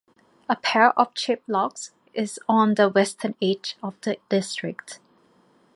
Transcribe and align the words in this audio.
A 0.49 0.55
pair 0.55 0.97
of 0.99 1.11
ship 1.15 1.43
locks 1.47 1.91
is 2.15 2.39
on 2.49 2.73
the 2.73 2.89
western 2.89 3.35
edge 3.39 3.77
of 3.83 3.93
the 4.01 4.17
district. 4.29 4.99